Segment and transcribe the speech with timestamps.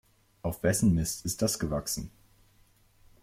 [0.41, 2.09] Auf wessen Mist ist das gewachsen?